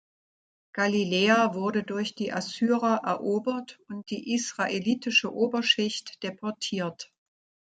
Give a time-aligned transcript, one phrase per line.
[0.73, 7.13] Galiläa wurde durch die Assyrer erobert und die israelitische Oberschicht deportiert.